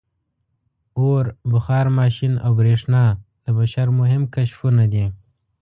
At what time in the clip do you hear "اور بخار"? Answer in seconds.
1.01-1.85